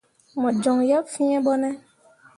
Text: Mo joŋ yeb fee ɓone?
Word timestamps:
Mo 0.39 0.49
joŋ 0.61 0.77
yeb 0.89 1.05
fee 1.13 1.37
ɓone? 1.45 1.69